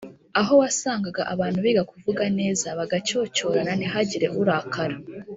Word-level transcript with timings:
aho 0.39 0.53
wasangaga 0.61 1.21
abantu 1.33 1.59
biga 1.65 1.83
kuvuga 1.91 2.23
neza, 2.39 2.67
bagacyocyorana 2.79 3.71
ntihagire 3.75 4.27
urakara 4.41 4.95